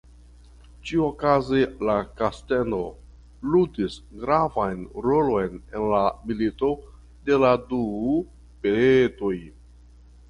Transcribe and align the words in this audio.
Ĉiuokaze 0.91 1.59
la 1.89 1.97
kastelo 2.21 2.79
ludis 3.55 3.97
gravan 4.23 4.81
rolon 5.09 5.61
en 5.61 5.87
la 5.95 6.03
Milito 6.31 6.71
de 7.29 7.41
la 7.45 7.55
du 7.69 7.83
Petroj. 8.65 9.37